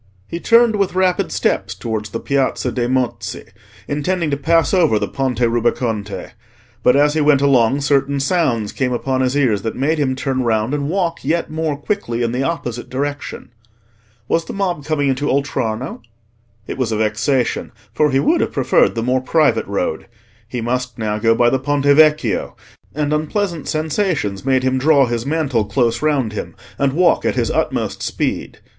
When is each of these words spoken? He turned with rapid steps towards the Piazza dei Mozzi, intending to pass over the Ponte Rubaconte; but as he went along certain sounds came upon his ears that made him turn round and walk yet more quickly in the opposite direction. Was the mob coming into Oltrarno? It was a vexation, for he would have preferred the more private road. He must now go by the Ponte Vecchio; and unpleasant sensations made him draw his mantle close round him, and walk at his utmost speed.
He 0.27 0.39
turned 0.39 0.77
with 0.77 0.95
rapid 0.95 1.31
steps 1.31 1.75
towards 1.75 2.09
the 2.09 2.19
Piazza 2.19 2.71
dei 2.71 2.87
Mozzi, 2.87 3.43
intending 3.87 4.31
to 4.31 4.35
pass 4.37 4.73
over 4.73 4.97
the 4.97 5.07
Ponte 5.07 5.41
Rubaconte; 5.41 6.31
but 6.81 6.95
as 6.95 7.13
he 7.13 7.21
went 7.21 7.39
along 7.41 7.81
certain 7.81 8.19
sounds 8.19 8.71
came 8.71 8.93
upon 8.93 9.21
his 9.21 9.37
ears 9.37 9.61
that 9.61 9.75
made 9.75 9.99
him 9.99 10.15
turn 10.15 10.41
round 10.41 10.73
and 10.73 10.89
walk 10.89 11.23
yet 11.23 11.51
more 11.51 11.77
quickly 11.77 12.23
in 12.23 12.31
the 12.31 12.41
opposite 12.41 12.89
direction. 12.89 13.51
Was 14.27 14.45
the 14.45 14.53
mob 14.53 14.83
coming 14.85 15.07
into 15.07 15.29
Oltrarno? 15.29 16.01
It 16.65 16.79
was 16.79 16.91
a 16.91 16.97
vexation, 16.97 17.71
for 17.93 18.09
he 18.09 18.19
would 18.19 18.41
have 18.41 18.51
preferred 18.53 18.95
the 18.95 19.03
more 19.03 19.21
private 19.21 19.67
road. 19.67 20.07
He 20.47 20.61
must 20.61 20.97
now 20.97 21.19
go 21.19 21.35
by 21.35 21.51
the 21.51 21.59
Ponte 21.59 21.85
Vecchio; 21.85 22.55
and 22.95 23.13
unpleasant 23.13 23.67
sensations 23.67 24.43
made 24.43 24.63
him 24.63 24.79
draw 24.79 25.05
his 25.05 25.27
mantle 25.27 25.63
close 25.65 26.01
round 26.01 26.33
him, 26.33 26.55
and 26.79 26.93
walk 26.93 27.23
at 27.23 27.35
his 27.35 27.51
utmost 27.51 28.01
speed. 28.01 28.57